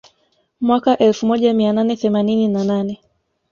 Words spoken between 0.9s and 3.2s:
elfu moja mia nane themanini na nane